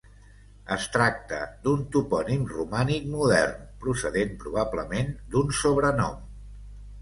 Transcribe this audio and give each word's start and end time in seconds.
Es 0.75 0.85
tracta 0.93 1.41
d'un 1.67 1.83
topònim 1.95 2.47
romànic 2.53 3.05
modern, 3.17 3.61
procedent 3.85 4.33
probablement 4.45 5.13
d'un 5.35 5.55
sobrenom. 5.61 6.19